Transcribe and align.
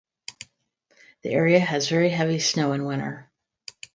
The 1.21 1.29
area 1.29 1.59
has 1.59 1.87
very 1.87 2.09
heavy 2.09 2.39
snow 2.39 2.71
in 2.73 2.85
winter. 2.85 3.29